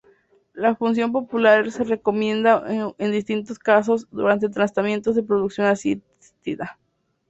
[0.55, 2.63] La punción folicular se recomienda
[2.97, 6.79] en distintos casos durante tratamientos de reproducción asistida.